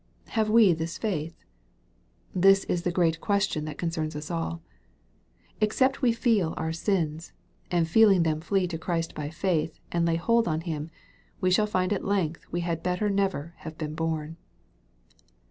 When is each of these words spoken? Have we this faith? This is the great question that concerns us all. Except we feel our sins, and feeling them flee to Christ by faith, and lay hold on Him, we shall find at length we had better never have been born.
Have 0.29 0.49
we 0.49 0.73
this 0.73 0.97
faith? 0.97 1.45
This 2.33 2.63
is 2.63 2.81
the 2.81 2.91
great 2.91 3.21
question 3.21 3.65
that 3.65 3.77
concerns 3.77 4.15
us 4.15 4.31
all. 4.31 4.63
Except 5.59 6.01
we 6.01 6.11
feel 6.11 6.55
our 6.57 6.73
sins, 6.73 7.33
and 7.69 7.87
feeling 7.87 8.23
them 8.23 8.41
flee 8.41 8.65
to 8.69 8.79
Christ 8.79 9.13
by 9.13 9.29
faith, 9.29 9.79
and 9.91 10.03
lay 10.03 10.15
hold 10.15 10.47
on 10.47 10.61
Him, 10.61 10.89
we 11.39 11.51
shall 11.51 11.67
find 11.67 11.93
at 11.93 12.03
length 12.03 12.47
we 12.49 12.61
had 12.61 12.81
better 12.81 13.11
never 13.11 13.53
have 13.57 13.77
been 13.77 13.93
born. 13.93 14.37